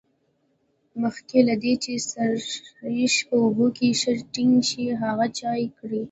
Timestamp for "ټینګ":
4.33-4.55